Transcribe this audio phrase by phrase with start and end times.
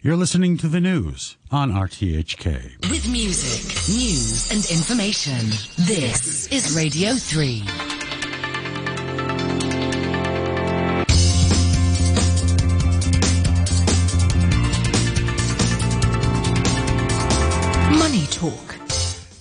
[0.00, 2.88] You're listening to the news on RTHK.
[2.88, 5.50] With music, news, and information.
[5.88, 7.64] This is Radio 3.
[17.98, 18.76] Money Talk.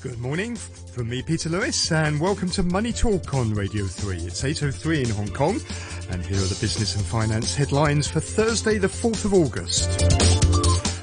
[0.02, 4.18] Good morning from me, Peter Lewis, and welcome to Money Talk on Radio 3.
[4.22, 5.62] It's 8.03 in Hong Kong,
[6.10, 10.27] and here are the business and finance headlines for Thursday, the 4th of August.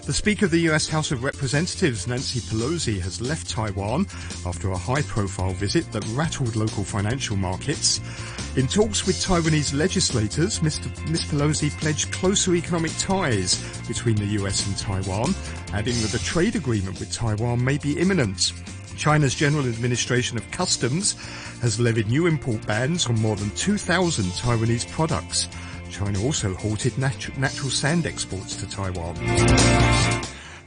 [0.06, 4.06] The Speaker of the US House of Representatives, Nancy Pelosi, has left Taiwan
[4.44, 8.02] after a high-profile visit that rattled local financial markets.
[8.56, 10.60] In talks with Taiwanese legislators.
[10.60, 10.78] Ms.
[10.78, 15.34] Pelosi pledged closer economic ties between the US and Taiwan,
[15.72, 18.52] adding that a trade agreement with Taiwan may be imminent.
[18.98, 21.14] China's General Administration of Customs
[21.62, 25.48] has levied new import bans on more than 2,000 Taiwanese products.
[25.94, 29.14] China also halted natu- natural sand exports to Taiwan.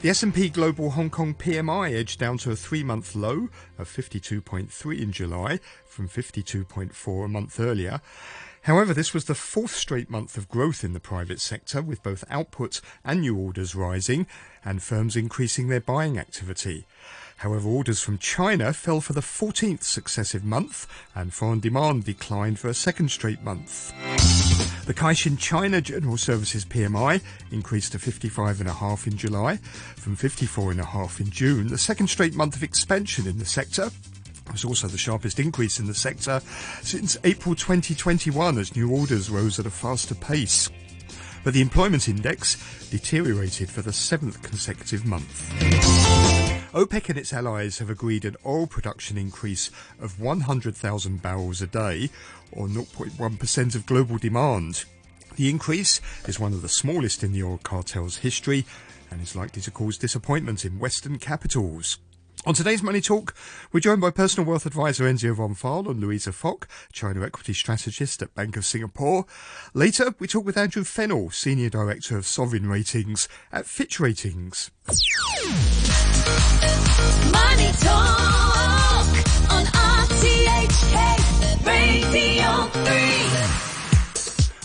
[0.00, 5.12] The S&P Global Hong Kong PMI edged down to a three-month low of 52.3 in
[5.12, 8.00] July from 52.4 a month earlier.
[8.62, 12.24] However, this was the fourth straight month of growth in the private sector, with both
[12.30, 14.26] output and new orders rising
[14.64, 16.86] and firms increasing their buying activity.
[17.38, 22.68] However, orders from China fell for the 14th successive month and foreign demand declined for
[22.68, 23.92] a second straight month.
[24.86, 27.20] The Caixin China General Services PMI
[27.52, 29.56] increased to 55.5 in July
[29.96, 33.90] from 54.5 in June, the second straight month of expansion in the sector.
[34.46, 36.40] It was also the sharpest increase in the sector
[36.82, 40.70] since April 2021 as new orders rose at a faster pace.
[41.48, 42.58] But the employment index
[42.90, 45.48] deteriorated for the seventh consecutive month.
[46.74, 52.10] OPEC and its allies have agreed an oil production increase of 100,000 barrels a day,
[52.52, 54.84] or 0.1% of global demand.
[55.36, 58.66] The increase is one of the smallest in the oil cartel's history
[59.10, 61.96] and is likely to cause disappointment in Western capitals.
[62.48, 63.34] On today's Money Talk,
[63.72, 68.22] we're joined by personal wealth advisor Enzio von Pfeil and Louisa Fock, China equity strategist
[68.22, 69.26] at Bank of Singapore.
[69.74, 74.70] Later, we talk with Andrew Fennell, senior director of sovereign ratings at Fitch Ratings.
[77.30, 79.08] Money Talk
[79.50, 80.96] on RTHK
[81.66, 83.07] Radio 3.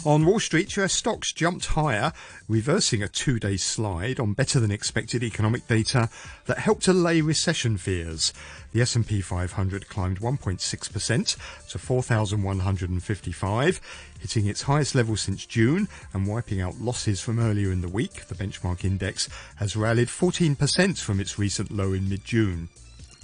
[0.06, 2.12] On Wall Street, US stocks jumped higher,
[2.50, 6.10] reversing a two-day slide on better than expected economic data
[6.46, 8.34] that helped allay recession fears.
[8.74, 11.38] The S&P 500 climbed 1.6%
[11.70, 13.82] to 4,155,
[14.20, 18.26] hitting its highest level since June and wiping out losses from earlier in the week.
[18.26, 22.68] The benchmark index has rallied 14% from its recent low in mid-June.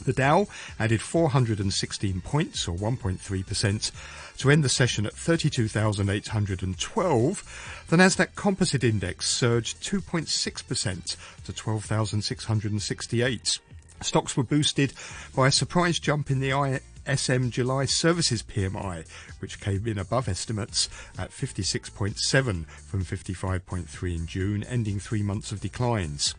[0.05, 0.47] The Dow
[0.79, 3.91] added 416 points, or 1.3%,
[4.39, 7.85] to end the session at 32,812.
[7.89, 13.59] The Nasdaq Composite Index surged 2.6% to 12,668.
[14.01, 14.93] Stocks were boosted
[15.35, 19.05] by a surprise jump in the ISM July Services PMI,
[19.39, 25.59] which came in above estimates at 56.7 from 55.3 in June, ending three months of
[25.59, 26.33] declines.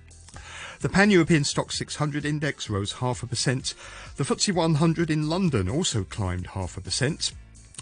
[0.80, 3.74] The Pan-European Stoxx 600 index rose half a percent.
[4.16, 7.32] The FTSE 100 in London also climbed half a percent.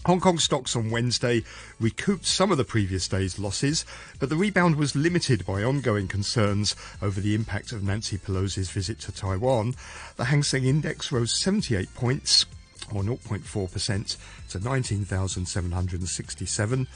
[0.08, 1.44] Hong Kong stocks on Wednesday
[1.78, 3.84] recouped some of the previous day's losses,
[4.18, 8.98] but the rebound was limited by ongoing concerns over the impact of Nancy Pelosi's visit
[9.00, 9.74] to Taiwan.
[10.16, 12.46] The Hang Seng Index rose 78 points,
[12.90, 14.16] or 0.4%,
[14.48, 16.86] to 19,767.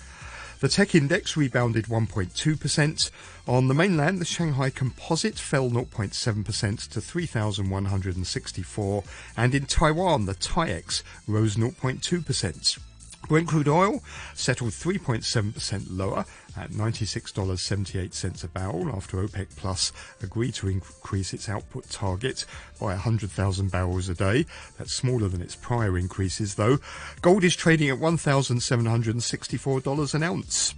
[0.61, 3.11] The tech index rebounded 1.2%.
[3.47, 9.05] On the mainland, the Shanghai Composite fell 0.7% to 3,164,
[9.37, 12.79] and in Taiwan, the TAIEX rose 0.2%.
[13.28, 14.03] Brent crude oil
[14.34, 16.25] settled 3.7% lower
[16.56, 22.44] at $96.78 a barrel after OPEC Plus agreed to increase its output target
[22.81, 24.44] by 100,000 barrels a day.
[24.77, 26.78] That's smaller than its prior increases though.
[27.22, 30.75] Gold is trading at $1,764 an ounce.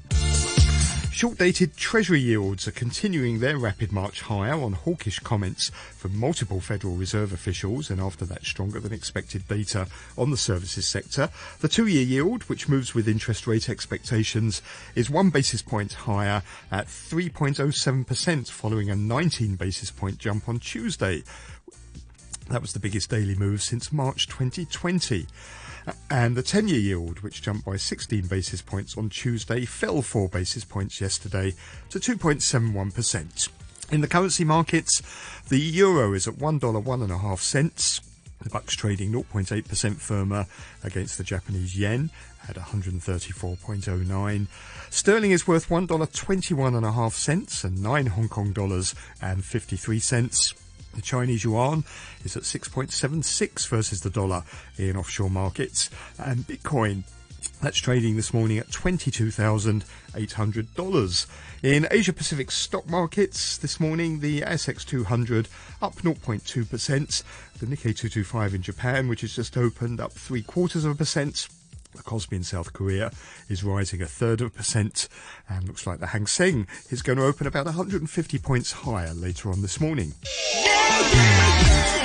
[1.15, 6.59] Short dated Treasury yields are continuing their rapid march higher on hawkish comments from multiple
[6.61, 9.87] Federal Reserve officials and after that stronger than expected data
[10.19, 11.31] on the services sector.
[11.61, 14.61] The two year yield, which moves with interest rate expectations,
[14.97, 16.43] is one basis point higher
[16.73, 21.23] at 3.07% following a 19 basis point jump on Tuesday.
[22.51, 25.29] That was the biggest daily move since March 2020.
[26.11, 30.29] And the 10 year yield, which jumped by 16 basis points on Tuesday, fell 4
[30.29, 31.55] basis points yesterday
[31.91, 33.49] to 2.71%.
[33.91, 35.03] In the currency markets,
[35.49, 38.01] the euro is at $1.1.5 cents.
[38.43, 40.47] The buck's trading 0.8% firmer
[40.83, 42.11] against the Japanese yen
[42.49, 44.47] at 134.09.
[44.91, 49.99] Sterling is worth $1.21 and a half cents and 9 Hong Kong dollars and 53
[49.99, 50.55] cents.
[50.95, 51.85] The Chinese yuan
[52.25, 54.45] is at 6.76 versus the dollar
[54.79, 57.05] in offshore markets and Bitcoin
[57.61, 61.27] that's trading this morning at $22,800.
[61.63, 65.49] In Asia Pacific stock markets this morning, the ASX 200
[65.81, 67.23] up 0.2%.
[67.59, 71.49] The Nikkei 225 in Japan, which has just opened, up three quarters of a percent.
[71.95, 73.13] The Kospi in South Korea
[73.49, 75.09] is rising a third of a percent,
[75.49, 79.51] and looks like the Hang Seng is going to open about 150 points higher later
[79.51, 80.15] on this morning.
[80.25, 82.04] RTHK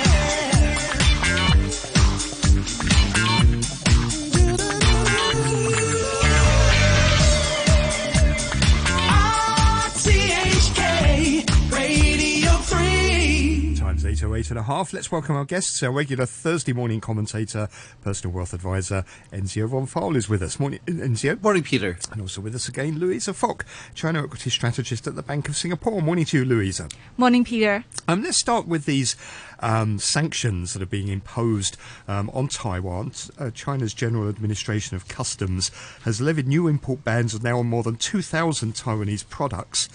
[14.10, 14.92] 808 and a half.
[14.92, 15.80] Let's welcome our guests.
[15.84, 17.68] Our regular Thursday morning commentator,
[18.02, 20.58] personal wealth advisor, Enzio von Pfeil is with us.
[20.58, 21.40] Morning, Enzio.
[21.40, 21.96] Morning, Peter.
[22.10, 23.64] And also with us again, Louisa Fock,
[23.94, 26.02] China equity strategist at the Bank of Singapore.
[26.02, 26.88] Morning to you, Louisa.
[27.16, 27.84] Morning, Peter.
[28.08, 29.14] Um, let's start with these
[29.60, 31.76] um, sanctions that are being imposed
[32.08, 33.12] um, on Taiwan.
[33.38, 35.70] Uh, China's General Administration of Customs
[36.02, 39.88] has levied new import bans now on more than 2,000 Taiwanese products.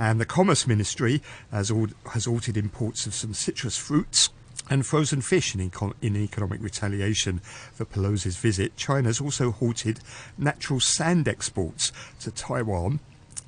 [0.00, 1.20] And the Commerce Ministry
[1.52, 1.70] has,
[2.12, 4.30] has altered imports of some citrus fruits.
[4.70, 8.76] And frozen fish in, econ- in economic retaliation for Pelosi's visit.
[8.76, 10.00] China's also halted
[10.38, 13.00] natural sand exports to Taiwan.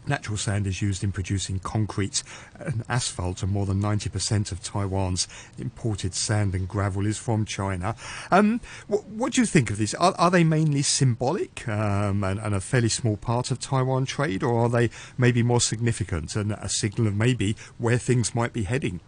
[0.06, 2.22] Natural sand is used in producing concrete
[2.58, 5.28] and asphalt, and more than 90% of Taiwan's
[5.58, 7.94] imported sand and gravel is from China.
[8.30, 9.94] Um, what, do you think of this?
[9.94, 14.42] Are, are they mainly symbolic um, and, and a fairly small part of Taiwan trade,
[14.42, 18.64] or are they maybe more significant and a signal of maybe where things might be
[18.64, 19.00] heading?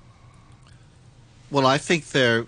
[1.51, 2.47] Well, I think they're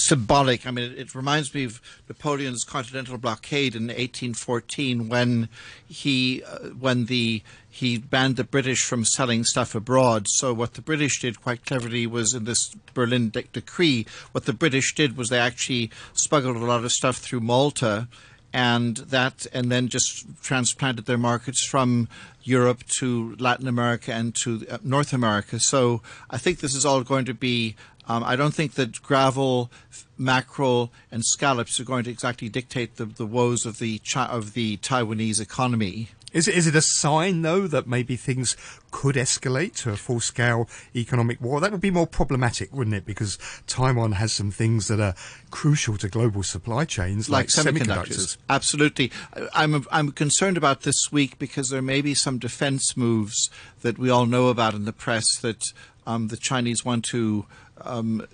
[0.00, 0.66] symbolic.
[0.66, 5.48] I mean, it, it reminds me of Napoleon's continental blockade in 1814 when
[5.86, 7.42] he, uh, when the
[7.72, 10.26] he banned the British from selling stuff abroad.
[10.26, 14.52] So what the British did quite cleverly was in this Berlin de- decree, what the
[14.52, 18.08] British did was they actually smuggled a lot of stuff through Malta
[18.52, 22.08] and that and then just transplanted their markets from
[22.42, 25.60] Europe to Latin America and to uh, North America.
[25.60, 27.76] So I think this is all going to be.
[28.10, 29.70] Um, I don't think that gravel,
[30.18, 34.78] mackerel, and scallops are going to exactly dictate the, the woes of the of the
[34.78, 36.08] Taiwanese economy.
[36.32, 38.56] Is it, is it a sign, though, that maybe things
[38.90, 41.60] could escalate to a full scale economic war?
[41.60, 43.04] That would be more problematic, wouldn't it?
[43.04, 45.14] Because Taiwan has some things that are
[45.50, 48.36] crucial to global supply chains, like, semiconductors.
[48.48, 49.12] Absolutely.
[49.34, 53.50] I- I'm I'm concerned about this week because there may be some defense moves
[53.82, 55.72] that we all know about in the press that
[56.06, 57.46] um, the Chinese want to
[57.82, 58.26] um,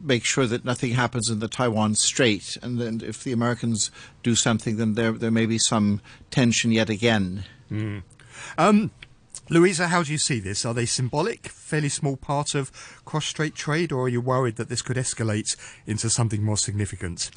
[0.00, 3.90] make sure that nothing happens in the Taiwan Strait, and then if the Americans
[4.22, 6.00] do something, then there there may be some
[6.30, 7.44] tension yet again.
[8.56, 8.90] Um,
[9.50, 10.64] Louisa, how do you see this?
[10.64, 12.70] Are they symbolic, fairly small part of
[13.04, 15.56] cross-strait trade, or are you worried that this could escalate
[15.86, 17.30] into something more significant?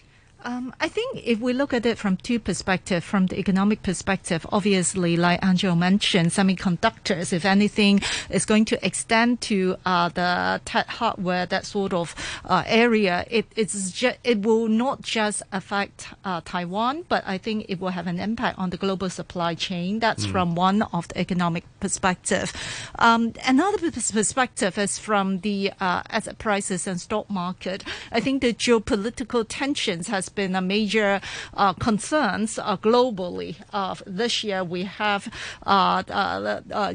[0.44, 4.46] Um, I think if we look at it from two perspectives, from the economic perspective,
[4.52, 10.88] obviously, like Enzio mentioned, semiconductors, if anything, is going to extend to uh, the tech
[10.88, 12.16] hardware, that sort of
[12.46, 13.26] uh, area.
[13.30, 17.90] It, it's ju- it will not just affect uh, Taiwan, but I think it will
[17.90, 20.00] have an impact on the global supply chain.
[20.00, 22.54] That's from one of the economic perspective.
[22.98, 27.84] Um, another perspective is from the uh, asset prices and stock market.
[28.12, 31.22] I think the geopolitical tensions has been a major
[31.54, 33.56] uh, concerns uh, globally.
[33.74, 35.28] Uh, this year we have
[35.66, 36.94] uh, uh, uh,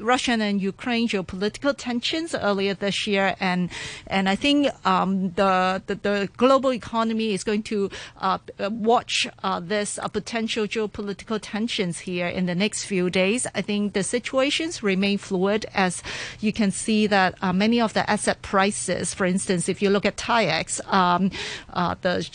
[0.00, 3.70] Russian and Ukraine geopolitical tensions earlier this year, and
[4.06, 7.90] and I think um, the, the the global economy is going to
[8.70, 9.28] watch
[9.62, 13.46] this potential geopolitical tensions here in the next few days.
[13.54, 16.02] I think the situations remain fluid, as
[16.40, 20.16] you can see that many of the asset prices, for instance, if you look at
[20.16, 21.30] TAIEX, um,
[22.02, 22.26] the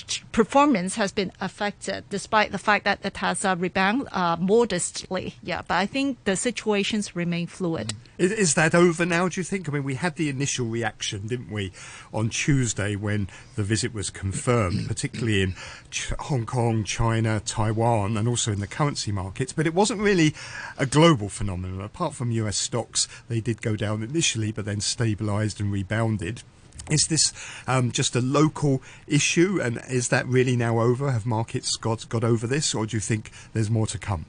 [0.44, 5.36] performance has been affected, despite the fact that it has uh, rebounded uh, modestly.
[5.42, 7.94] Yeah, but I think the situations remain fluid.
[8.18, 9.70] Is, is that over now, do you think?
[9.70, 11.72] I mean, we had the initial reaction, didn't we,
[12.14, 15.56] on Tuesday when the visit was confirmed, particularly in
[15.90, 19.54] Ch- Hong Kong, China, Taiwan, and also in the currency markets.
[19.54, 20.36] But it wasn't really
[20.78, 21.80] a global phenomenon.
[21.80, 26.44] Apart from US stocks, they did go down initially, but then stabilised and rebounded.
[26.90, 27.32] Is this
[27.68, 31.12] um, just a local issue, and is that really now over?
[31.12, 34.26] Have markets got, got over this, or do you think there's more to come?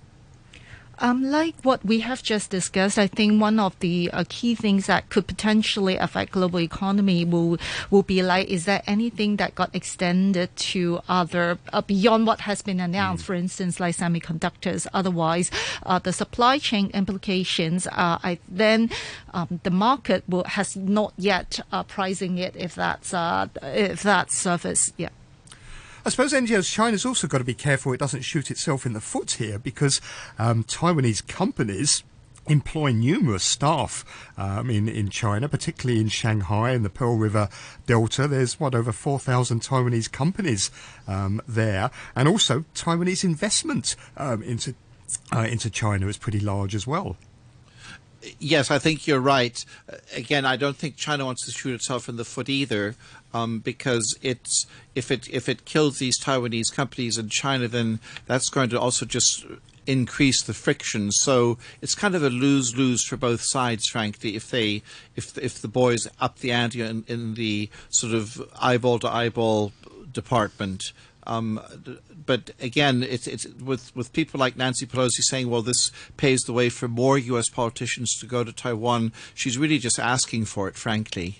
[1.04, 4.86] Um, like what we have just discussed, I think one of the uh, key things
[4.86, 7.58] that could potentially affect global economy will
[7.90, 12.62] will be like, is there anything that got extended to other uh, beyond what has
[12.62, 13.26] been announced?
[13.26, 14.86] For instance, like semiconductors.
[14.94, 15.50] Otherwise,
[15.82, 17.86] uh, the supply chain implications.
[17.86, 18.88] Uh, I then
[19.34, 24.34] um, the market will, has not yet uh, pricing it if that's uh, if that's
[24.34, 24.90] surface.
[24.96, 25.10] Yeah.
[26.06, 29.00] I suppose NGO's China's also got to be careful it doesn't shoot itself in the
[29.00, 30.02] foot here because
[30.38, 32.02] um, Taiwanese companies
[32.46, 34.04] employ numerous staff
[34.36, 37.48] um, in, in China, particularly in Shanghai and the Pearl River
[37.86, 38.28] Delta.
[38.28, 40.70] There's, what, over 4,000 Taiwanese companies
[41.08, 41.90] um, there.
[42.14, 44.74] And also Taiwanese investment um, into,
[45.34, 47.16] uh, into China is pretty large as well.
[48.38, 49.64] Yes, I think you're right.
[49.90, 52.94] Uh, Again, I don't think China wants to shoot itself in the foot either,
[53.34, 58.48] um, because it's if it if it kills these Taiwanese companies in China, then that's
[58.48, 59.44] going to also just
[59.86, 61.10] increase the friction.
[61.10, 64.36] So it's kind of a lose lose for both sides, frankly.
[64.36, 64.82] If they
[65.16, 69.72] if if the boys up the ante in, in the sort of eyeball to eyeball
[70.10, 70.92] department.
[71.26, 71.58] Um,
[72.26, 76.52] but again, it's, it's with with people like Nancy Pelosi saying, "Well, this paves the
[76.52, 77.48] way for more U.S.
[77.48, 81.38] politicians to go to Taiwan." She's really just asking for it, frankly.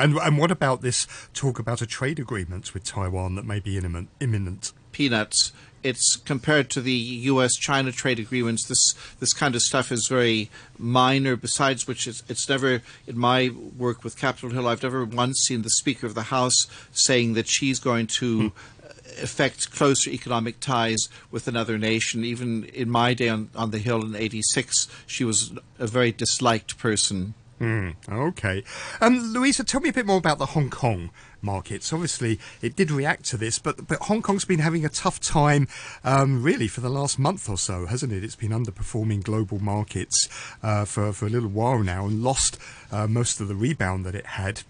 [0.00, 3.76] And, and what about this talk about a trade agreement with Taiwan that may be
[3.76, 4.08] imminent?
[4.18, 4.72] imminent?
[4.92, 5.52] Peanuts.
[5.82, 8.66] It's compared to the U.S.-China trade agreements.
[8.66, 11.36] This this kind of stuff is very minor.
[11.36, 14.68] Besides which, it's, it's never in my work with Capitol Hill.
[14.68, 19.22] I've never once seen the Speaker of the House saying that she's going to hmm.
[19.22, 22.24] affect closer economic ties with another nation.
[22.24, 26.76] Even in my day on, on the Hill in '86, she was a very disliked
[26.76, 27.32] person.
[27.60, 28.64] Hmm, okay.
[29.02, 31.10] Um, Louisa, tell me a bit more about the Hong Kong
[31.42, 31.92] markets.
[31.92, 35.68] Obviously, it did react to this, but, but Hong Kong's been having a tough time
[36.02, 38.24] um, really for the last month or so, hasn't it?
[38.24, 40.26] It's been underperforming global markets
[40.62, 42.56] uh, for, for a little while now and lost
[42.90, 44.62] uh, most of the rebound that it had.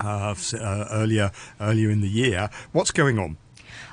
[0.00, 1.30] Uh, uh, earlier,
[1.60, 3.36] earlier in the year, what's going on?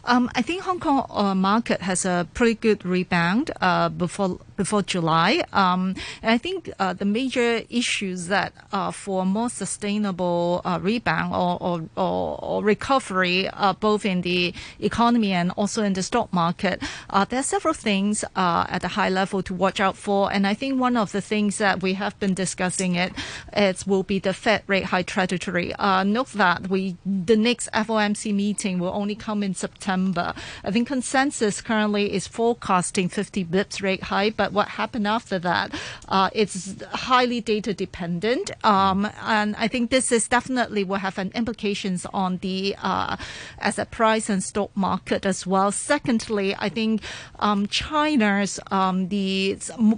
[0.06, 4.82] Um, I think Hong Kong uh, market has a pretty good rebound uh, before before
[4.84, 5.42] July.
[5.54, 11.34] Um, and I think uh, the major issues that uh, for more sustainable uh, rebound
[11.34, 16.84] or, or, or, recovery, uh, both in the economy and also in the stock market,
[17.10, 20.30] uh, there are several things uh, at a high level to watch out for.
[20.32, 23.14] And I think one of the things that we have been discussing it,
[23.54, 25.74] it will be the Fed rate high trajectory.
[25.80, 30.34] Note that we the next FOMC meeting will only come in September.
[30.66, 35.74] I think consensus currently is forecasting 50 bips rate high, but what happened after that,
[36.08, 38.52] uh, it's highly data dependent.
[38.64, 43.18] Um, and I think this is definitely will have an implications on the uh,
[43.60, 45.72] asset price and stock market as well.
[45.72, 47.02] Secondly, I think
[47.40, 49.58] um, China's um, the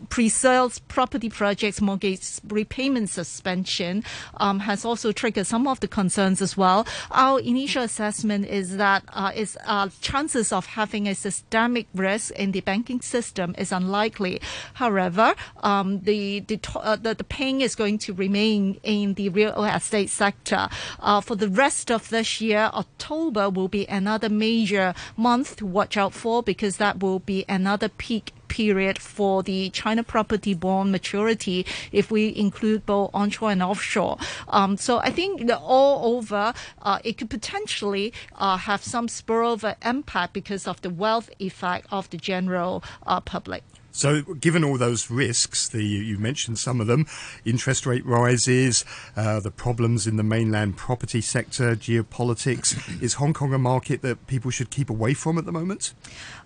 [0.10, 4.03] pre-sales property projects mortgage repayment suspension
[4.38, 6.86] um, has also triggered some of the concerns as well.
[7.12, 12.51] Our initial assessment is that uh, is uh, chances of having a systemic risk in
[12.51, 14.40] the banking system is unlikely.
[14.75, 19.63] However, um, the the, uh, the the pain is going to remain in the real
[19.63, 20.69] estate sector
[21.00, 22.69] uh, for the rest of this year.
[22.74, 27.89] October will be another major month to watch out for because that will be another
[27.89, 34.17] peak period for the China property bond maturity if we include both onshore and offshore.
[34.50, 40.33] Um, so I think all over, uh, it could potentially uh, have some spillover impact
[40.33, 43.63] because of the wealth effect of the general uh, public.
[43.91, 47.05] So, given all those risks, the, you mentioned some of them
[47.45, 52.77] interest rate rises, uh, the problems in the mainland property sector, geopolitics.
[53.01, 55.93] is Hong Kong a market that people should keep away from at the moment?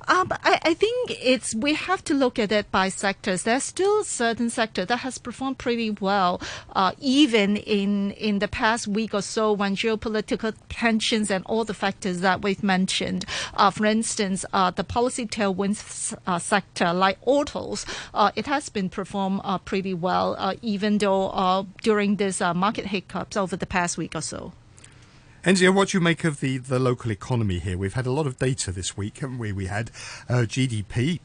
[0.07, 3.43] Um, I, I think it's we have to look at it by sectors.
[3.43, 6.41] There's still certain sector that has performed pretty well,
[6.75, 11.73] uh, even in in the past week or so when geopolitical tensions and all the
[11.73, 13.25] factors that we've mentioned.
[13.55, 17.17] Uh, for instance, uh, the policy tailwinds uh, sector like
[18.13, 22.54] uh, it has been performed uh, pretty well, uh, even though uh, during this uh,
[22.54, 24.54] market hiccups over the past week or so.
[25.44, 27.77] Enzio, what do you make of the, the local economy here?
[27.77, 29.51] We've had a lot of data this week, haven't we?
[29.51, 29.92] We had
[30.27, 31.20] uh, GDP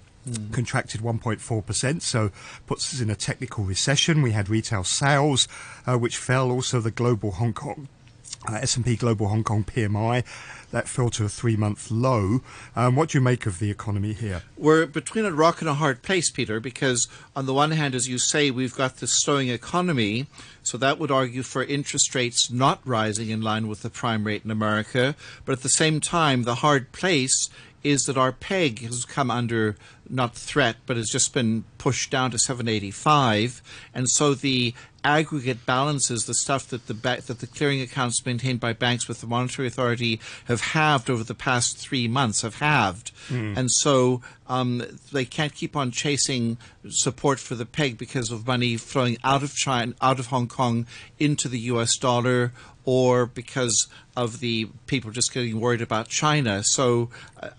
[0.52, 2.30] contracted 1.4%, so
[2.66, 4.20] puts us in a technical recession.
[4.20, 5.48] We had retail sales,
[5.86, 6.50] uh, which fell.
[6.50, 7.88] Also, the global Hong Kong
[8.48, 10.24] uh, S&P Global Hong Kong PMI
[10.70, 12.40] that fell to a three-month low.
[12.76, 14.42] Um, what do you make of the economy here?
[14.56, 18.08] We're between a rock and a hard place, Peter, because on the one hand, as
[18.08, 20.26] you say, we've got this slowing economy,
[20.62, 24.44] so that would argue for interest rates not rising in line with the prime rate
[24.44, 25.16] in America.
[25.44, 27.50] But at the same time, the hard place
[27.82, 29.76] is that our peg has come under
[30.10, 33.62] not threat, but has just been pushed down to 785,
[33.94, 38.60] and so the aggregate balances, the stuff that the ba- that the clearing accounts maintained
[38.60, 43.12] by banks with the monetary authority have halved over the past three months, have halved,
[43.30, 48.76] and so um, they can't keep on chasing support for the peg because of money
[48.76, 50.86] flowing out of China, out of Hong Kong
[51.18, 51.96] into the U.S.
[51.96, 52.52] dollar,
[52.84, 53.86] or because
[54.16, 56.62] of the people just getting worried about China.
[56.64, 57.08] So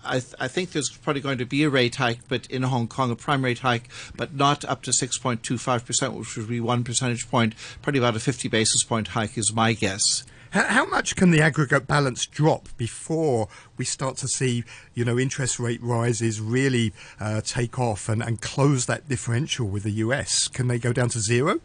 [0.04, 2.88] I, th- I think there's probably going to be a rate hike, but in Hong
[2.88, 7.30] Kong, a prime rate hike, but not up to 6.25%, which would be one percentage
[7.30, 7.54] point.
[7.82, 10.24] Probably about a 50 basis point hike is my guess.
[10.52, 15.58] How, much can the aggregate balance drop before we start to see, you know, interest
[15.58, 20.48] rate rises really uh, take off and, and close that differential with the US?
[20.48, 21.60] Can they go down to zero?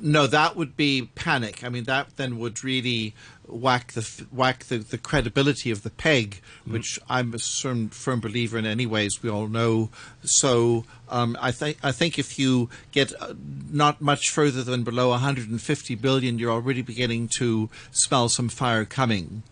[0.00, 1.64] No, that would be panic.
[1.64, 3.14] I mean, that then would really
[3.46, 8.58] whack the whack the, the credibility of the peg, which I'm a firm, firm believer
[8.58, 8.66] in.
[8.66, 9.90] Anyways, we all know.
[10.22, 13.34] So um, I think I think if you get uh,
[13.70, 19.42] not much further than below 150 billion, you're already beginning to smell some fire coming.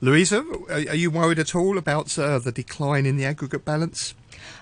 [0.00, 4.14] Louisa, are, are you worried at all about uh, the decline in the aggregate balance?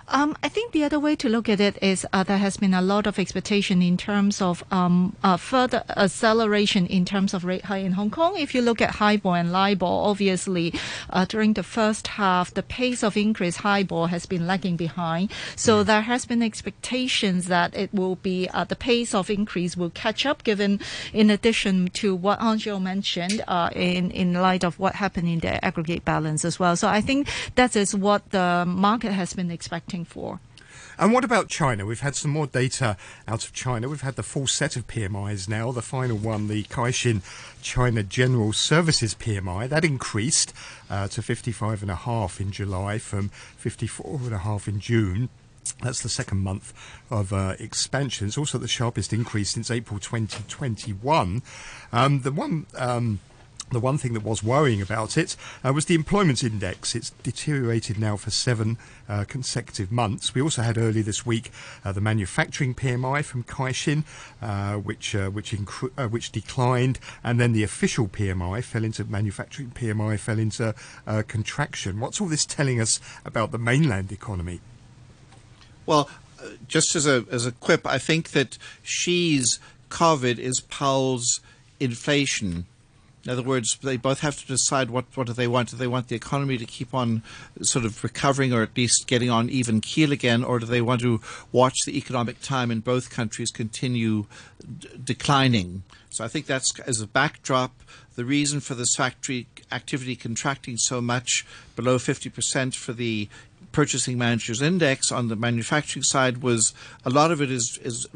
[0.09, 2.75] Um, I think the other way to look at it is uh, there has been
[2.75, 7.67] a lot of expectation in terms of um, uh, further acceleration in terms of rate
[7.67, 8.37] hike in Hong Kong.
[8.37, 10.75] If you look at HIBOR and LIBOR, obviously
[11.11, 15.31] uh, during the first half, the pace of increase HIBOR has been lagging behind.
[15.57, 19.91] So there has been expectations that it will be uh, the pace of increase will
[19.91, 20.43] catch up.
[20.45, 20.81] Given
[21.13, 25.65] in addition to what Enzio mentioned, uh, in in light of what happened in the
[25.65, 26.77] aggregate balance as well.
[26.77, 30.41] So I think that is what the market has been expecting for.
[30.99, 31.87] And what about China?
[31.87, 32.97] We've had some more data
[33.27, 33.89] out of China.
[33.89, 35.73] We've had the full set of PMIs now.
[35.73, 37.23] The final one, the Caixin
[37.63, 40.53] China General Services PMI, that increased
[40.91, 43.31] uh, to 55.5 in July from
[43.63, 45.29] 54.5 in June.
[45.83, 46.73] That's the second month
[47.11, 48.27] of uh, expansion.
[48.27, 51.43] It's also the sharpest increase since April 2021.
[51.93, 52.67] Um, the one.
[52.77, 53.21] Um,
[53.73, 56.95] the one thing that was worrying about it uh, was the employment index.
[56.95, 60.35] It's deteriorated now for seven uh, consecutive months.
[60.35, 61.51] We also had earlier this week
[61.85, 64.05] uh, the manufacturing PMI from Caixin,
[64.41, 69.71] uh, which uh, which uh, which declined, and then the official PMI fell into manufacturing
[69.71, 70.75] PMI fell into
[71.29, 72.01] contraction.
[72.01, 74.61] What's all this telling us about the mainland economy?
[75.87, 76.09] Well,
[76.69, 79.59] just as a as a quip, I think that Xi's
[79.91, 81.41] COVID is Powell's
[81.79, 82.67] inflation.
[83.25, 85.71] In other words, they both have to decide what, what do they want.
[85.71, 87.23] Do they want the economy to keep on
[87.61, 91.03] sort of recovering or at least getting on even keel again, or do they want
[91.03, 91.21] to
[91.53, 94.27] watch the economic time in both countries continue
[94.79, 95.85] d- declining?
[96.11, 97.73] So I think that's as a backdrop.
[98.17, 103.29] The reason for this factory activity contracting so much, below 50% for the
[103.73, 108.07] purchasing managers index on the manufacturing side was a lot of it is is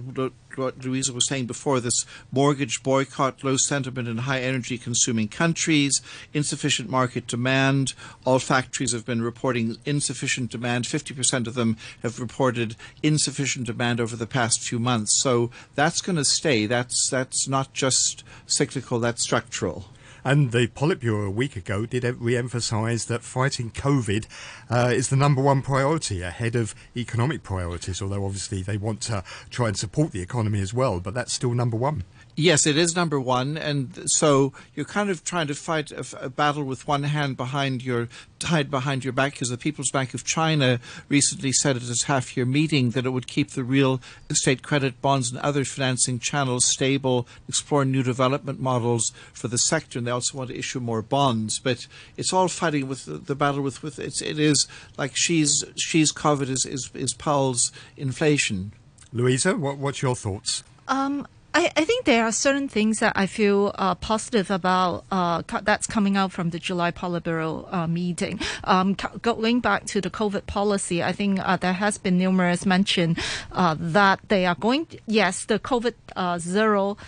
[0.56, 6.00] what Louisa was saying before this mortgage boycott, low sentiment in high energy consuming countries,
[6.32, 7.94] insufficient market demand.
[8.24, 10.84] All factories have been reporting insufficient demand.
[10.84, 15.20] 50% of them have reported insufficient demand over the past few months.
[15.20, 16.66] So that's going to stay.
[16.66, 19.86] That's that's not just cyclical, that's structural.
[20.26, 24.26] And the Politburo a week ago did re emphasise that fighting COVID
[24.68, 29.22] uh, is the number one priority ahead of economic priorities, although obviously they want to
[29.50, 32.02] try and support the economy as well, but that's still number one.
[32.38, 36.28] Yes, it is number one, and so you're kind of trying to fight a, a,
[36.28, 39.32] battle with one hand behind your tied behind your back.
[39.32, 43.26] Because the People's Bank of China recently said at its half-year meeting that it would
[43.26, 49.12] keep the real estate credit bonds and other financing channels stable, explore new development models
[49.32, 51.58] for the sector, and they also want to issue more bonds.
[51.58, 51.86] But
[52.18, 54.68] it's all fighting with the, the battle with with it's, it is
[54.98, 58.72] like she's Xi's COVID is is, is Powell's inflation.
[59.10, 60.62] Louisa, what, what's your thoughts?
[60.88, 65.40] Um, I, I, think there are certain things that I feel uh, positive about uh,
[65.62, 68.40] that's coming out from the July Politburo uh, meeting.
[68.64, 73.16] Um, going back to the COVID policy, I think uh, there has been numerous mention
[73.52, 74.84] uh, that they are going.
[74.86, 76.98] To, yes, the COVID uh, zero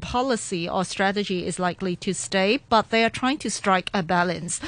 [0.00, 4.60] policy or strategy is likely to stay, but they are trying to strike a balance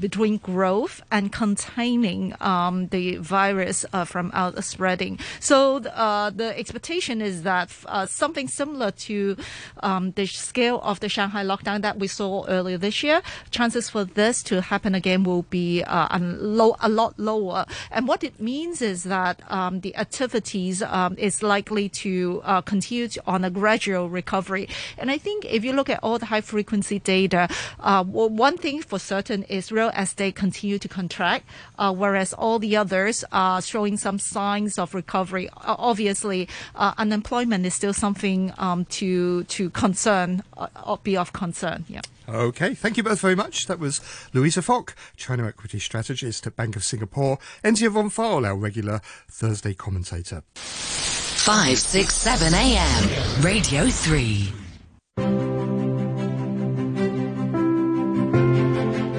[0.00, 5.20] between growth and containing um, the virus from out spreading.
[5.38, 7.70] So the expectation is that
[8.08, 9.36] something something similar to
[9.82, 14.04] um, the scale of the Shanghai lockdown that we saw earlier this year, chances for
[14.04, 17.64] this to happen again will be uh, a, low, a lot lower.
[17.90, 23.08] And what it means is that um, the activities um, is likely to uh, continue
[23.08, 24.68] to, on a gradual recovery.
[24.98, 27.48] And I think if you look at all the high frequency data,
[27.80, 31.44] uh, well, one thing for certain is real estate continue to contract,
[31.78, 35.48] uh, whereas all the others are showing some signs of recovery.
[35.64, 41.84] Obviously, uh, unemployment is still something um, to to concern, uh, be of concern.
[41.88, 42.02] Yeah.
[42.28, 43.66] Okay, thank you both very much.
[43.66, 44.00] That was
[44.34, 49.74] Louisa Fock, China equity strategist at Bank of Singapore, Enzio Von Pfeil, our regular Thursday
[49.74, 50.42] commentator.
[50.56, 54.52] 567 AM, Radio 3.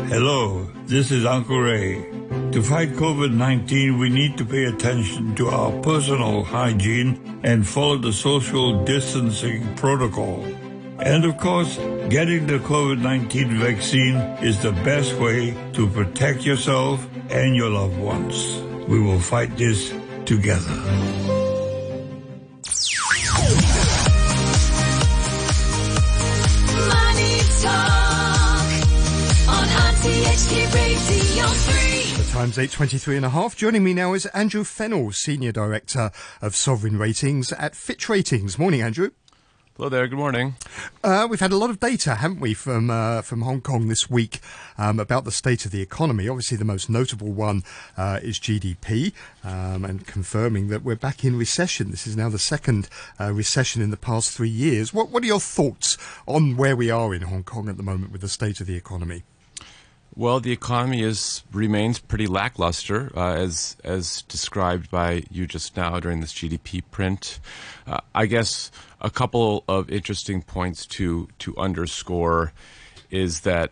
[0.10, 2.16] Hello, this is Uncle Ray.
[2.53, 7.97] To fight COVID 19, we need to pay attention to our personal hygiene and follow
[7.97, 10.43] the social distancing protocol.
[10.99, 11.77] And of course,
[12.10, 17.99] getting the COVID 19 vaccine is the best way to protect yourself and your loved
[17.99, 18.62] ones.
[18.88, 19.93] We will fight this
[20.25, 21.27] together.
[32.38, 33.56] Time's 8.23 and a half.
[33.56, 38.60] Joining me now is Andrew Fennell, Senior Director of Sovereign Ratings at Fitch Ratings.
[38.60, 39.10] Morning, Andrew.
[39.76, 40.08] Hello there.
[40.08, 40.54] Good morning.
[41.04, 44.08] Uh, we've had a lot of data, haven't we, from uh, from Hong Kong this
[44.08, 44.39] week
[44.78, 46.30] um, about the state of the economy.
[46.30, 47.63] Obviously, the most notable one
[47.97, 51.89] uh, is GDP, um, and confirming that we're back in recession.
[51.89, 52.88] This is now the second
[53.19, 54.93] uh, recession in the past three years.
[54.93, 55.97] What What are your thoughts
[56.28, 58.76] on where we are in Hong Kong at the moment with the state of the
[58.76, 59.23] economy?
[60.17, 65.99] Well, the economy is remains pretty lackluster, uh, as as described by you just now
[65.99, 67.39] during this GDP print.
[67.86, 72.51] Uh, I guess a couple of interesting points to to underscore
[73.12, 73.71] is that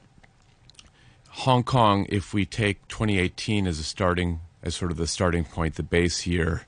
[1.30, 5.74] Hong Kong, if we take 2018 as a starting as sort of the starting point,
[5.74, 6.68] the base year,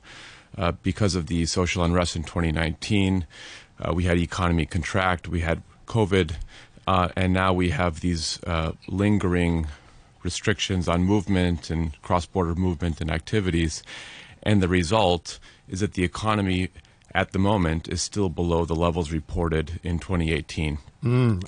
[0.57, 3.27] uh, because of the social unrest in 2019,
[3.79, 6.33] uh, we had economy contract, we had COVID.
[6.87, 9.67] Uh, and now we have these uh, lingering
[10.23, 13.83] restrictions on movement and cross-border movement and activities,
[14.43, 16.69] and the result is that the economy
[17.13, 20.77] at the moment is still below the levels reported in 2018.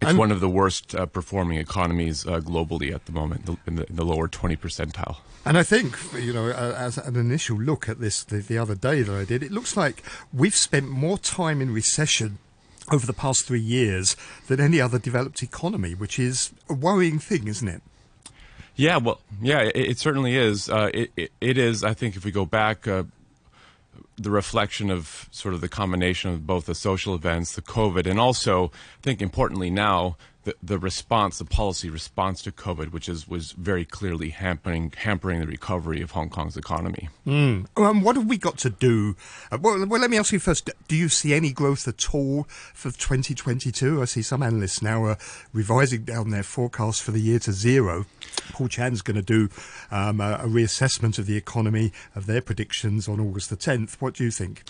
[0.01, 3.75] it's one of the worst uh, performing economies uh, globally at the moment, the- in
[3.75, 5.17] the, in the lower 20 percentile.
[5.45, 8.75] And I think, you know, uh, as an initial look at this the, the other
[8.75, 12.39] day that I did, it looks like we've spent more time in recession
[12.91, 14.15] over the past three years
[14.47, 17.81] than any other developed economy, which is a worrying thing, isn't it?
[18.75, 20.69] Yeah, well, yeah, it, it certainly is.
[20.69, 21.83] Uh, it, it, it is.
[21.83, 23.03] I think if we go back, uh,
[24.17, 28.19] the reflection of sort of the combination of both the social events, the COVID, and
[28.19, 30.17] also, I think importantly now,
[30.49, 35.39] the, the response, the policy response to COVID, which is was very clearly hampering hampering
[35.39, 37.09] the recovery of Hong Kong's economy.
[37.77, 39.15] Um, what have we got to do?
[39.51, 40.69] Uh, well, well, let me ask you first.
[40.87, 44.01] Do you see any growth at all for 2022?
[44.01, 45.17] I see some analysts now are
[45.53, 48.05] revising down their forecast for the year to zero.
[48.51, 49.49] Paul Chan's going to do
[49.91, 53.95] um, a, a reassessment of the economy of their predictions on August the 10th.
[54.01, 54.63] What do you think?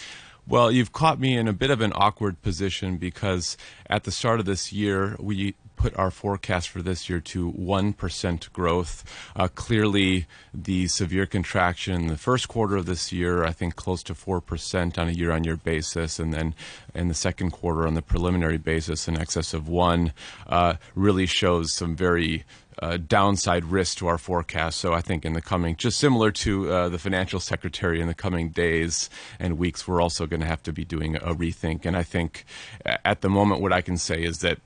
[0.50, 3.56] Well, you've caught me in a bit of an awkward position because
[3.88, 8.52] at the start of this year, we put our forecast for this year to 1%
[8.52, 9.04] growth.
[9.34, 14.04] Uh, clearly, the severe contraction in the first quarter of this year, I think close
[14.04, 16.54] to 4% on a year on year basis, and then
[16.94, 20.12] in the second quarter on the preliminary basis in excess of 1,
[20.48, 22.44] uh, really shows some very
[22.82, 24.80] uh, downside risk to our forecast.
[24.80, 28.14] So I think in the coming, just similar to uh, the financial secretary in the
[28.14, 31.86] coming days and weeks, we're also going to have to be doing a rethink.
[31.86, 32.46] And I think
[32.86, 34.60] at the moment, what I can say is that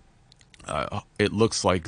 [0.67, 1.87] uh, it looks like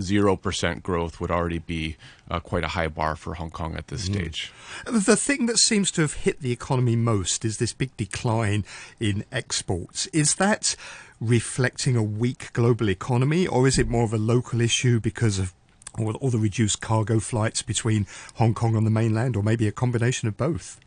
[0.00, 1.96] 0% growth would already be
[2.30, 4.52] uh, quite a high bar for Hong Kong at this stage.
[4.86, 8.64] The thing that seems to have hit the economy most is this big decline
[8.98, 10.06] in exports.
[10.08, 10.76] Is that
[11.20, 15.54] reflecting a weak global economy, or is it more of a local issue because of
[15.98, 18.06] all, all the reduced cargo flights between
[18.36, 20.80] Hong Kong and the mainland, or maybe a combination of both?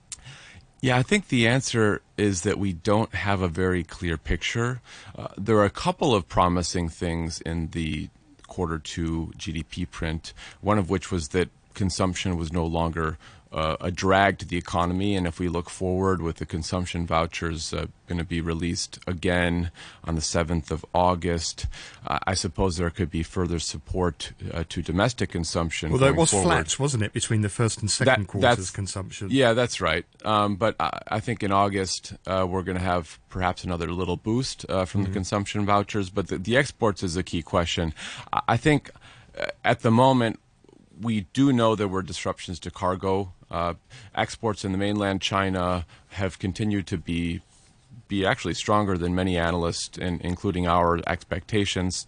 [0.84, 4.82] Yeah, I think the answer is that we don't have a very clear picture.
[5.18, 8.10] Uh, there are a couple of promising things in the
[8.48, 13.18] quarter two GDP print, one of which was that consumption was no longer
[13.54, 15.16] uh, a drag to the economy.
[15.16, 19.72] And if we look forward with the consumption vouchers uh, going to be released again
[20.04, 21.68] on the 7th of August,
[22.08, 25.92] uh, I suppose there could be further support uh, to domestic consumption.
[25.92, 26.48] Although it was forward.
[26.48, 29.28] flat, wasn't it, between the first and second That- quarters consumption?
[29.30, 30.06] Yeah, that's right.
[30.26, 34.18] Um, but I, I think in August uh, we're going to have perhaps another little
[34.18, 36.10] boost uh, from the consumption vouchers.
[36.10, 37.94] But the, the exports is a key question.
[38.32, 38.90] I, I think
[39.64, 40.40] at the moment
[41.02, 43.34] we do know there were disruptions to cargo.
[43.54, 43.76] Uh,
[44.16, 47.42] exports in the mainland China have continued to be
[48.08, 52.08] be actually stronger than many analysts, and including our expectations.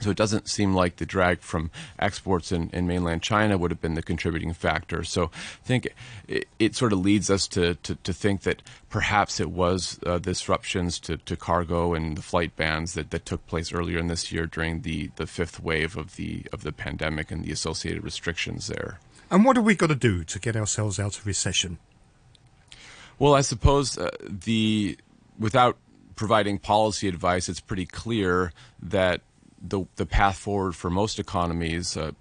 [0.00, 3.80] So it doesn't seem like the drag from exports in, in mainland China would have
[3.80, 5.04] been the contributing factor.
[5.04, 5.88] So I think
[6.26, 10.18] it, it sort of leads us to, to, to think that perhaps it was uh,
[10.18, 14.32] disruptions to, to cargo and the flight bans that, that took place earlier in this
[14.32, 18.68] year during the, the fifth wave of the of the pandemic and the associated restrictions
[18.68, 18.98] there.
[19.30, 21.78] And what have we got to do to get ourselves out of recession?
[23.18, 24.98] Well, I suppose uh, the
[25.38, 25.76] without
[26.16, 29.20] providing policy advice, it's pretty clear that
[29.60, 31.96] the the path forward for most economies.
[31.96, 32.12] Uh,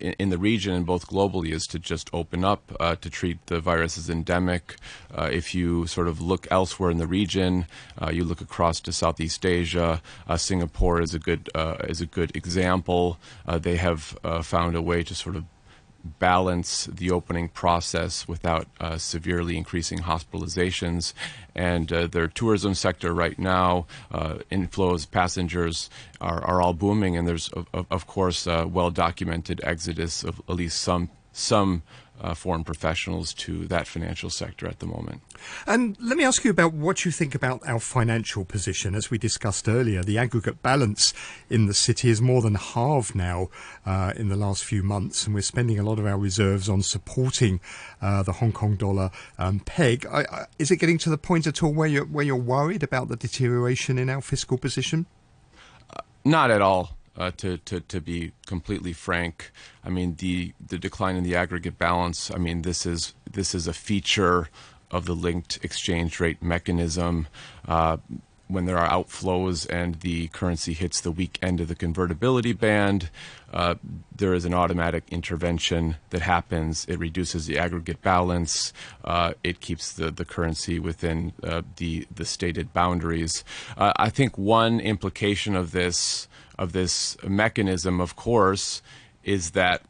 [0.00, 3.60] in, the region and both globally is to just open up uh, to treat the
[3.60, 4.76] virus as endemic.
[5.12, 7.66] Uh, if you sort of look elsewhere in the region,
[8.00, 10.00] uh, you look across to Southeast Asia.
[10.28, 13.18] Uh, Singapore is a good uh, is a good example.
[13.46, 15.44] Uh, they have found a way to sort of
[16.04, 21.12] balance the opening process without uh, severely increasing hospitalizations.
[21.54, 27.26] And uh, their tourism sector right now, uh, inflows, passengers are, are all booming, and
[27.26, 31.82] there's of, of- course uh, well documented exodus of at least some some
[32.20, 35.22] uh, foreign professionals to that financial sector at the moment.
[35.66, 38.94] And let me ask you about what you think about our financial position.
[38.94, 41.14] As we discussed earlier, the aggregate balance
[41.48, 43.48] in the city is more than halved now
[43.86, 46.82] uh, in the last few months, and we're spending a lot of our reserves on
[46.82, 47.60] supporting
[48.02, 50.06] uh, the Hong Kong dollar um, peg.
[50.06, 52.82] I, I, is it getting to the point at all where you're where you're worried
[52.82, 55.06] about the deterioration in our fiscal position?
[56.24, 56.97] Not at all.
[57.18, 59.50] Uh, to, to, to be completely frank,
[59.84, 62.30] I mean the the decline in the aggregate balance.
[62.30, 64.48] I mean this is this is a feature
[64.92, 67.26] of the linked exchange rate mechanism.
[67.66, 67.96] Uh,
[68.48, 73.10] when there are outflows and the currency hits the weak end of the convertibility band,
[73.52, 73.74] uh,
[74.14, 76.86] there is an automatic intervention that happens.
[76.86, 78.72] It reduces the aggregate balance.
[79.04, 83.44] Uh, it keeps the, the currency within uh, the the stated boundaries.
[83.76, 86.28] Uh, I think one implication of this
[86.58, 88.82] of this mechanism, of course,
[89.24, 89.82] is that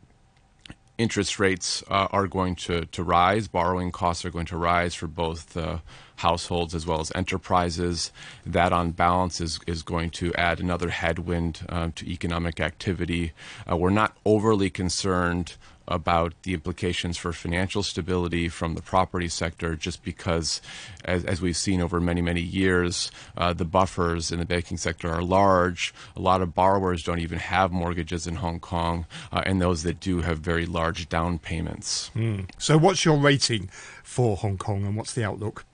[0.98, 5.06] interest rates uh, are going to, to rise, borrowing costs are going to rise for
[5.06, 5.78] both uh,
[6.16, 8.12] households as well as enterprises.
[8.44, 13.32] That, on balance, is, is going to add another headwind um, to economic activity.
[13.70, 15.54] Uh, we're not overly concerned
[15.88, 20.60] about the implications for financial stability from the property sector, just because,
[21.04, 25.10] as, as we've seen over many, many years, uh, the buffers in the banking sector
[25.10, 25.92] are large.
[26.14, 29.98] A lot of borrowers don't even have mortgages in Hong Kong, uh, and those that
[29.98, 32.10] do have very large down payments.
[32.58, 33.70] So, what's your rating
[34.02, 35.64] for Hong Kong, and what's the outlook?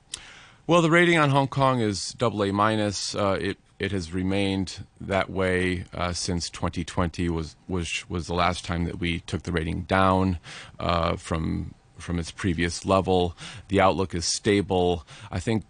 [0.67, 3.15] Well, the rating on Hong Kong is double A minus.
[3.15, 8.65] Uh, it it has remained that way uh, since 2020 was was was the last
[8.65, 10.39] time that we took the rating down
[10.79, 13.37] uh, from from its previous level.
[13.69, 15.07] The outlook is stable.
[15.31, 15.65] I think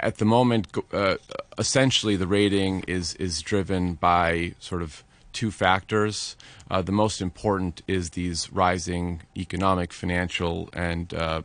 [0.00, 1.16] at the moment, uh,
[1.58, 6.36] essentially, the rating is is driven by sort of two factors.
[6.70, 11.42] Uh, the most important is these rising economic, financial, and uh,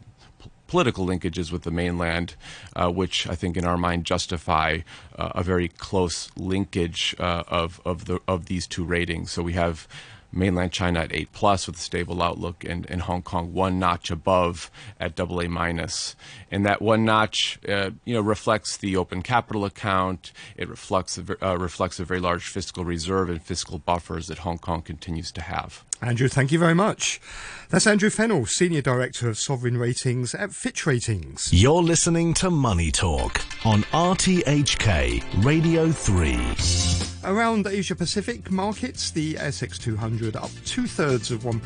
[0.72, 2.36] political linkages with the mainland,
[2.78, 4.80] uh, which I think in our mind justify
[5.20, 9.32] uh, a very close linkage uh, of of the of these two ratings.
[9.32, 9.86] So we have
[10.32, 14.12] mainland China at A plus with a stable outlook, and, and Hong Kong one notch
[14.12, 16.15] above at double A minus.
[16.50, 20.32] And that one notch, uh, you know, reflects the open capital account.
[20.58, 24.58] It reflects a, uh, reflects a very large fiscal reserve and fiscal buffers that Hong
[24.58, 25.84] Kong continues to have.
[26.02, 27.22] Andrew, thank you very much.
[27.70, 31.50] That's Andrew Fennell, Senior Director of Sovereign Ratings at Fitch Ratings.
[31.54, 37.11] You're listening to Money Talk on RTHK Radio 3.
[37.24, 41.62] Around Asia Pacific markets, the ASX 200 up two thirds of 1%.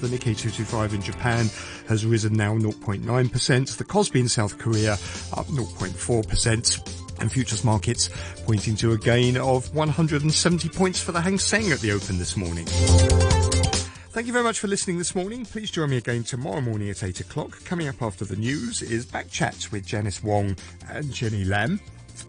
[0.00, 1.50] The Nikkei 225 in Japan
[1.88, 3.76] has risen now 0.9%.
[3.76, 7.20] The Kospi in South Korea up 0.4%.
[7.20, 8.08] And futures markets
[8.46, 12.36] pointing to a gain of 170 points for the Hang Seng at the open this
[12.36, 12.66] morning.
[14.12, 15.44] Thank you very much for listening this morning.
[15.44, 17.64] Please join me again tomorrow morning at 8 o'clock.
[17.64, 20.56] Coming up after the news is Back Chat with Janice Wong
[20.88, 21.80] and Jenny Lam.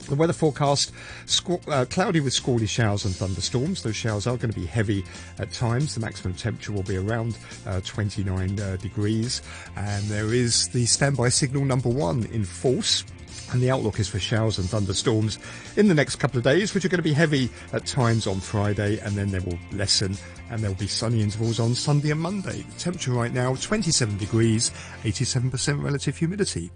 [0.07, 0.91] The weather forecast
[1.25, 3.83] squ- uh, cloudy with squally showers and thunderstorms.
[3.83, 5.03] Those showers are going to be heavy
[5.39, 5.95] at times.
[5.95, 9.41] The maximum temperature will be around uh, 29 uh, degrees.
[9.75, 13.03] And there is the standby signal number one in force.
[13.51, 15.37] And the outlook is for showers and thunderstorms
[15.75, 18.39] in the next couple of days, which are going to be heavy at times on
[18.39, 20.15] Friday, and then they will lessen,
[20.49, 22.61] and there will be sunny intervals on Sunday and Monday.
[22.61, 24.71] The temperature right now 27 degrees,
[25.03, 26.71] 87% relative humidity.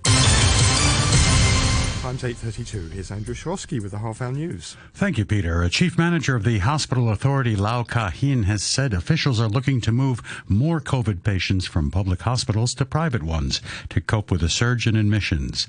[2.05, 2.91] Times 8.32.
[2.91, 4.77] Here's Andrew Shorosky with the Half Hour News.
[4.93, 5.63] Thank you, Peter.
[5.63, 9.91] A chief manager of the hospital authority, Lau Ka-hin, has said officials are looking to
[9.91, 14.85] move more COVID patients from public hospitals to private ones to cope with a surge
[14.85, 15.67] in admissions.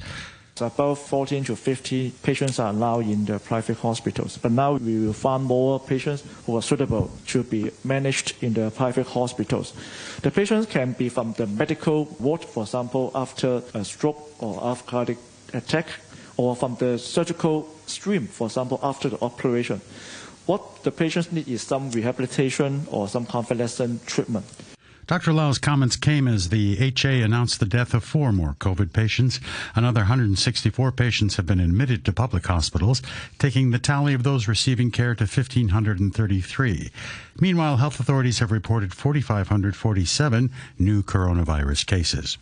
[0.61, 5.15] About 14 to 50 patients are now in the private hospitals, but now we will
[5.15, 9.73] find more patients who are suitable to be managed in the private hospitals.
[10.21, 14.91] The patients can be from the medical ward, for example, after a stroke or after
[14.91, 15.19] cardiac
[15.55, 15.87] attack,
[16.37, 19.81] or from the surgical stream, for example, after the operation.
[20.47, 24.47] What the patients need is some rehabilitation or some convalescent treatment.
[25.07, 25.33] Dr.
[25.33, 29.39] Lau's comments came as the HA announced the death of four more COVID patients.
[29.77, 33.03] Another 164 patients have been admitted to public hospitals,
[33.39, 36.91] taking the tally of those receiving care to 1,533.
[37.41, 42.37] Meanwhile, health authorities have reported 4,547 new coronavirus cases.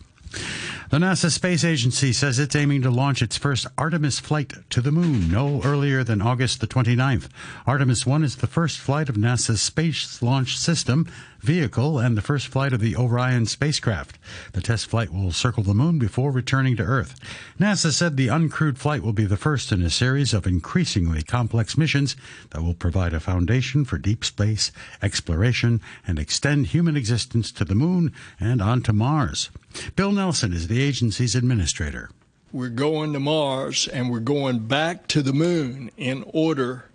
[0.95, 4.93] The NASA Space Agency says it's aiming to launch its first Artemis flight to the
[4.93, 7.27] moon no earlier than August the 29th.
[7.67, 11.05] Artemis 1 is the first flight of NASA's Space Launch System
[11.45, 14.17] vehicle and the first flight of the Orion spacecraft.
[14.53, 17.15] The test flight will circle the moon before returning to Earth.
[17.59, 21.77] NASA said the uncrewed flight will be the first in a series of increasingly complex
[21.77, 22.15] missions
[22.49, 27.75] that will provide a foundation for deep space exploration and extend human existence to the
[27.75, 29.51] moon and onto Mars.
[29.95, 32.09] Bill Nelson is the agency's administrator.
[32.51, 36.85] We're going to Mars and we're going back to the moon in order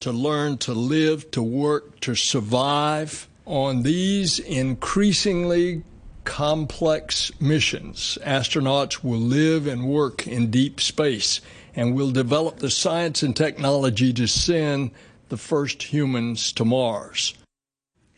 [0.00, 5.82] to learn to live, to work, to survive on these increasingly
[6.24, 8.18] complex missions.
[8.22, 11.40] Astronauts will live and work in deep space
[11.74, 14.90] and will develop the science and technology to send
[15.28, 17.34] the first humans to Mars.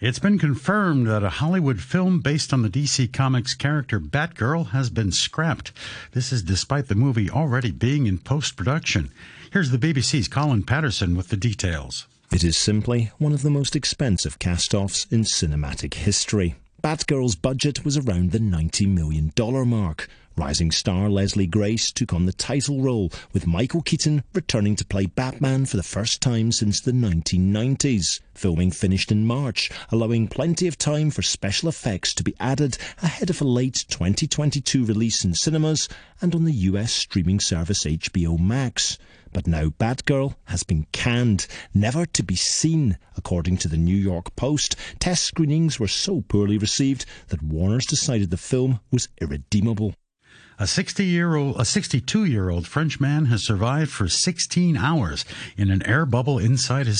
[0.00, 4.90] It's been confirmed that a Hollywood film based on the DC Comics character Batgirl has
[4.90, 5.72] been scrapped.
[6.12, 9.10] This is despite the movie already being in post production.
[9.50, 12.06] Here's the BBC's Colin Paterson with the details.
[12.30, 16.54] It is simply one of the most expensive cast offs in cinematic history.
[16.80, 19.32] Batgirl's budget was around the $90 million
[19.68, 20.08] mark.
[20.36, 25.06] Rising star Leslie Grace took on the title role, with Michael Keaton returning to play
[25.06, 28.20] Batman for the first time since the 1990s.
[28.32, 33.28] Filming finished in March, allowing plenty of time for special effects to be added ahead
[33.28, 35.88] of a late 2022 release in cinemas
[36.20, 38.98] and on the US streaming service HBO Max.
[39.32, 42.98] But now Batgirl has been canned, never to be seen.
[43.16, 48.30] According to the New York Post, test screenings were so poorly received that Warner's decided
[48.30, 49.94] the film was irredeemable.
[50.60, 55.24] A 60 year old, a 62 year old French man has survived for 16 hours
[55.56, 56.96] in an air bubble inside his